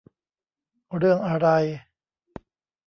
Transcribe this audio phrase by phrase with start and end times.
[0.97, 1.47] เรื่องอะไร